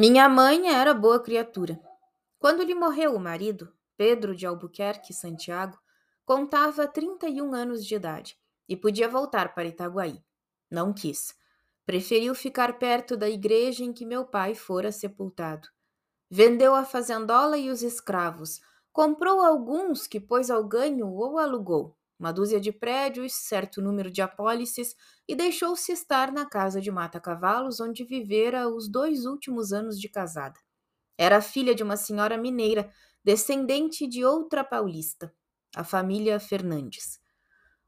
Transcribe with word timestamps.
Minha 0.00 0.30
mãe 0.30 0.74
era 0.74 0.94
boa 0.94 1.22
criatura. 1.22 1.78
Quando 2.38 2.62
lhe 2.62 2.74
morreu 2.74 3.14
o 3.14 3.20
marido, 3.20 3.70
Pedro 3.98 4.34
de 4.34 4.46
Albuquerque 4.46 5.12
Santiago, 5.12 5.78
contava 6.24 6.88
31 6.88 7.52
anos 7.52 7.84
de 7.84 7.96
idade 7.96 8.34
e 8.66 8.74
podia 8.74 9.06
voltar 9.10 9.54
para 9.54 9.68
Itaguaí. 9.68 10.18
Não 10.70 10.94
quis. 10.94 11.34
Preferiu 11.84 12.34
ficar 12.34 12.78
perto 12.78 13.14
da 13.14 13.28
igreja 13.28 13.84
em 13.84 13.92
que 13.92 14.06
meu 14.06 14.24
pai 14.24 14.54
fora 14.54 14.90
sepultado. 14.90 15.68
Vendeu 16.30 16.74
a 16.74 16.82
fazendola 16.82 17.58
e 17.58 17.68
os 17.68 17.82
escravos, 17.82 18.58
comprou 18.90 19.42
alguns 19.42 20.06
que 20.06 20.18
pôs 20.18 20.50
ao 20.50 20.64
ganho 20.64 21.12
ou 21.12 21.36
alugou, 21.36 21.94
uma 22.20 22.32
dúzia 22.32 22.60
de 22.60 22.70
prédios, 22.70 23.32
certo 23.32 23.80
número 23.80 24.10
de 24.10 24.20
apólices 24.20 24.94
e 25.26 25.34
deixou-se 25.34 25.90
estar 25.90 26.30
na 26.30 26.44
casa 26.44 26.78
de 26.78 26.90
mata-cavalos 26.90 27.80
onde 27.80 28.04
vivera 28.04 28.68
os 28.68 28.90
dois 28.90 29.24
últimos 29.24 29.72
anos 29.72 29.98
de 29.98 30.06
casada. 30.06 30.60
Era 31.16 31.40
filha 31.40 31.74
de 31.74 31.82
uma 31.82 31.96
senhora 31.96 32.36
mineira, 32.36 32.92
descendente 33.24 34.06
de 34.06 34.22
outra 34.22 34.62
paulista, 34.62 35.34
a 35.74 35.82
família 35.82 36.38
Fernandes. 36.38 37.18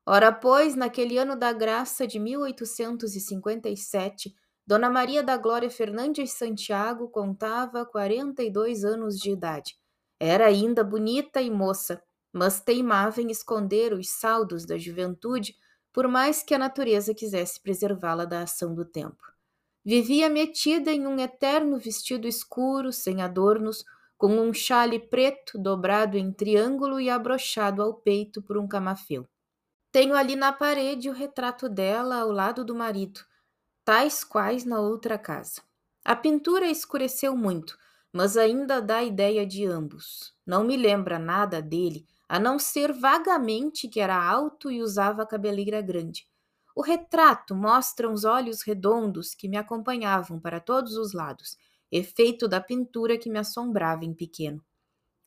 Ora, 0.07 0.33
pois, 0.33 0.75
naquele 0.75 1.19
ano 1.19 1.37
da 1.37 1.53
graça 1.53 2.07
de 2.07 2.19
1857, 2.19 4.35
Dona 4.67 4.89
Maria 4.89 5.23
da 5.23 5.37
Glória 5.37 5.71
Fernandes 5.71 6.33
Santiago 6.33 7.11
contava 7.11 7.85
42 7.85 8.83
anos 8.85 9.19
de 9.19 9.31
idade. 9.31 9.77
Era 10.19 10.47
ainda 10.47 10.83
bonita 10.83 11.43
e 11.43 11.51
moça, 11.51 12.03
mas 12.33 12.61
teimava 12.61 13.21
em 13.21 13.31
esconder 13.31 13.93
os 13.93 14.09
saldos 14.09 14.65
da 14.65 14.79
juventude, 14.79 15.57
por 15.93 16.09
mais 16.09 16.43
que 16.43 16.55
a 16.55 16.59
natureza 16.59 17.15
quisesse 17.15 17.61
preservá-la 17.61 18.25
da 18.25 18.43
ação 18.43 18.75
do 18.75 18.85
tempo. 18.85 19.23
Vivia 19.85 20.31
metida 20.31 20.93
em 20.93 21.07
um 21.07 21.19
eterno 21.19 21.79
vestido 21.79 22.27
escuro, 22.27 22.93
sem 22.93 23.21
adornos, 23.21 23.85
com 24.17 24.39
um 24.39 24.55
chale 24.55 25.01
preto 25.01 25.59
dobrado 25.59 26.17
em 26.17 26.33
triângulo 26.33 27.01
e 27.01 27.11
abrochado 27.11 27.83
ao 27.83 27.93
peito 27.93 28.41
por 28.41 28.57
um 28.57 28.69
camafeu. 28.69 29.29
Tenho 29.91 30.15
ali 30.15 30.37
na 30.37 30.53
parede 30.53 31.11
o 31.11 31.13
retrato 31.13 31.69
dela 31.69 32.21
ao 32.21 32.31
lado 32.31 32.65
do 32.65 32.75
marido, 32.75 33.21
tais 33.85 34.23
quais 34.23 34.65
na 34.65 34.81
outra 34.81 35.19
casa. 35.19 35.61
A 36.05 36.17
pintura 36.17 36.67
escureceu 36.67 37.37
muito, 37.37 37.77
mas 38.13 38.37
ainda 38.37 38.81
dá 38.81 39.03
ideia 39.03 39.45
de 39.45 39.67
ambos. 39.67 40.33
Não 40.47 40.65
me 40.65 40.77
lembra 40.77 41.19
nada 41.19 41.61
dele, 41.61 42.07
a 42.33 42.39
não 42.39 42.59
ser 42.59 42.95
vagamente 42.95 43.87
que 43.87 44.01
era 44.01 44.17
alto 44.17 44.71
e 44.71 44.81
usava 44.81 45.23
a 45.23 45.27
cabeleira 45.27 45.83
grande. 45.83 46.27
O 46.75 46.81
retrato 46.81 47.55
mostra 47.55 48.09
uns 48.09 48.25
olhos 48.25 48.63
redondos 48.63 49.35
que 49.35 49.47
me 49.47 49.59
acompanhavam 49.59 50.41
para 50.41 50.59
todos 50.59 50.97
os 50.97 51.13
lados, 51.13 51.59
efeito 51.91 52.49
da 52.49 52.59
pintura 52.59 53.19
que 53.19 53.29
me 53.29 53.39
assombrava 53.39 54.07
em 54.07 54.15
pequeno. 54.15 54.65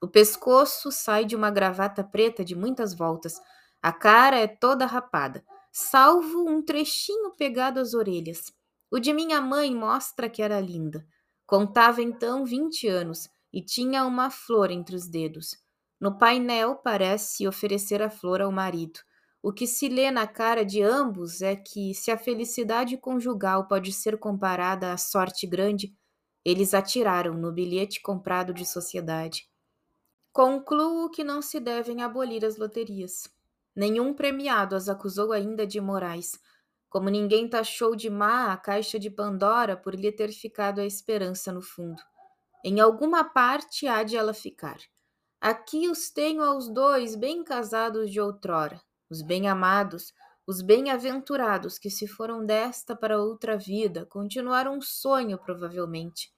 O 0.01 0.07
pescoço 0.07 0.91
sai 0.91 1.25
de 1.25 1.35
uma 1.35 1.51
gravata 1.51 2.03
preta 2.03 2.43
de 2.43 2.55
muitas 2.55 2.95
voltas, 2.95 3.39
a 3.83 3.93
cara 3.93 4.39
é 4.39 4.47
toda 4.47 4.87
rapada, 4.87 5.45
salvo 5.71 6.49
um 6.49 6.59
trechinho 6.59 7.29
pegado 7.37 7.79
às 7.79 7.93
orelhas. 7.93 8.51
O 8.89 8.97
de 8.99 9.13
minha 9.13 9.39
mãe 9.39 9.75
mostra 9.75 10.27
que 10.27 10.41
era 10.41 10.59
linda. 10.59 11.05
Contava 11.45 12.01
então 12.01 12.43
vinte 12.43 12.87
anos 12.87 13.29
e 13.53 13.61
tinha 13.61 14.03
uma 14.05 14.31
flor 14.31 14.71
entre 14.71 14.95
os 14.95 15.07
dedos. 15.07 15.63
No 15.99 16.17
painel 16.17 16.75
parece 16.75 17.47
oferecer 17.47 18.01
a 18.01 18.09
flor 18.09 18.41
ao 18.41 18.51
marido. 18.51 18.99
O 19.41 19.53
que 19.53 19.67
se 19.67 19.87
lê 19.87 20.09
na 20.11 20.27
cara 20.27 20.65
de 20.65 20.81
ambos 20.81 21.41
é 21.41 21.55
que, 21.55 21.93
se 21.93 22.11
a 22.11 22.17
felicidade 22.17 22.97
conjugal 22.97 23.67
pode 23.67 23.93
ser 23.93 24.17
comparada 24.17 24.91
à 24.91 24.97
sorte 24.97 25.45
grande, 25.45 25.95
eles 26.43 26.73
atiraram 26.73 27.33
no 27.33 27.51
bilhete 27.51 28.01
comprado 28.01 28.53
de 28.53 28.65
sociedade. 28.65 29.47
Concluo 30.33 31.09
que 31.09 31.23
não 31.23 31.41
se 31.41 31.59
devem 31.59 32.01
abolir 32.03 32.43
as 32.43 32.57
loterias. 32.57 33.29
Nenhum 33.75 34.13
premiado 34.13 34.75
as 34.75 34.89
acusou 34.89 35.31
ainda 35.31 35.65
de 35.65 35.77
imorais, 35.77 36.39
como 36.89 37.09
ninguém 37.09 37.47
taxou 37.47 37.95
de 37.95 38.09
má 38.09 38.51
a 38.51 38.57
caixa 38.57 38.99
de 38.99 39.09
Pandora 39.09 39.77
por 39.77 39.95
lhe 39.95 40.11
ter 40.11 40.31
ficado 40.31 40.79
a 40.79 40.85
esperança 40.85 41.51
no 41.51 41.61
fundo. 41.61 42.01
Em 42.63 42.79
alguma 42.79 43.23
parte 43.23 43.87
há 43.87 44.01
de 44.03 44.17
ela 44.17 44.33
ficar. 44.33 44.77
Aqui 45.39 45.89
os 45.89 46.09
tenho 46.09 46.43
aos 46.43 46.67
dois 46.67 47.15
bem 47.15 47.43
casados 47.43 48.11
de 48.11 48.19
outrora, 48.19 48.81
os 49.09 49.21
bem-amados, 49.21 50.13
os 50.47 50.61
bem-aventurados 50.61 51.79
que 51.79 51.89
se 51.89 52.07
foram 52.07 52.45
desta 52.45 52.95
para 52.95 53.19
outra 53.19 53.57
vida, 53.57 54.05
continuaram 54.05 54.75
um 54.75 54.81
sonho 54.81 55.37
provavelmente. 55.37 56.31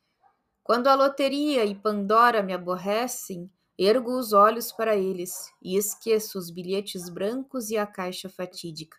Quando 0.64 0.88
a 0.88 0.96
loteria 0.96 1.64
e 1.66 1.76
Pandora 1.76 2.42
me 2.42 2.54
aborrecem, 2.54 3.50
ergo 3.78 4.18
os 4.18 4.34
olhos 4.34 4.72
para 4.72 4.96
eles 4.96 5.52
e 5.62 5.78
esqueço 5.78 6.38
os 6.38 6.50
bilhetes 6.50 7.10
brancos 7.10 7.70
e 7.70 7.78
a 7.78 7.86
caixa 7.86 8.28
fatídica. 8.28 8.98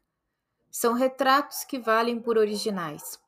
São 0.71 0.95
retratos 0.95 1.65
que 1.65 1.79
valem 1.79 2.21
por 2.21 2.39
originais. 2.39 3.19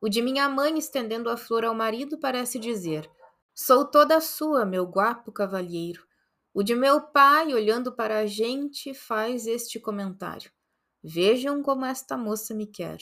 O 0.00 0.08
de 0.08 0.22
minha 0.22 0.48
mãe 0.48 0.78
estendendo 0.78 1.28
a 1.28 1.36
flor 1.36 1.64
ao 1.64 1.74
marido 1.74 2.18
parece 2.18 2.58
dizer: 2.58 3.10
Sou 3.54 3.84
toda 3.84 4.20
sua, 4.20 4.64
meu 4.64 4.84
guapo 4.84 5.32
cavalheiro. 5.32 6.09
O 6.52 6.62
de 6.62 6.74
meu 6.74 7.00
pai, 7.00 7.54
olhando 7.54 7.92
para 7.92 8.18
a 8.18 8.26
gente, 8.26 8.92
faz 8.92 9.46
este 9.46 9.78
comentário: 9.78 10.50
Vejam 11.02 11.62
como 11.62 11.84
esta 11.84 12.16
moça 12.16 12.54
me 12.54 12.66
quer. 12.66 12.98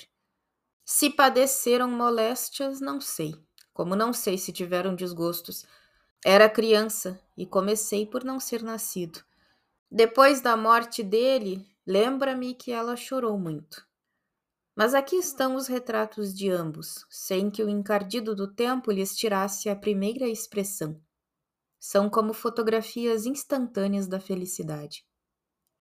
Se 0.85 1.11
padeceram 1.11 1.91
moléstias, 1.91 2.81
não 2.81 3.01
sei. 3.01 3.35
Como 3.73 3.97
não 3.97 4.13
sei 4.13 4.37
se 4.37 4.53
tiveram 4.53 4.95
desgostos. 4.95 5.65
Era 6.25 6.49
criança 6.49 7.21
e 7.37 7.47
comecei 7.47 8.05
por 8.07 8.25
não 8.25 8.39
ser 8.41 8.63
nascido. 8.63 9.23
Depois 9.91 10.41
da 10.41 10.57
morte 10.57 11.03
dele, 11.03 11.67
lembra-me 11.87 12.55
que 12.55 12.71
ela 12.71 12.97
chorou 12.97 13.39
muito. 13.39 13.87
Mas 14.77 14.95
aqui 14.95 15.17
estão 15.17 15.57
os 15.57 15.67
retratos 15.67 16.35
de 16.35 16.51
ambos, 16.51 17.07
sem 17.09 17.51
que 17.51 17.63
o 17.63 17.69
encardido 17.69 18.35
do 18.35 18.47
tempo 18.47 18.93
lhes 18.93 19.17
tirasse 19.17 19.69
a 19.69 19.75
primeira 19.75 20.29
expressão. 20.29 21.01
São 21.81 22.11
como 22.11 22.33
fotografias 22.33 23.27
instantâneas 23.27 24.07
da 24.07 24.21
felicidade. 24.21 25.08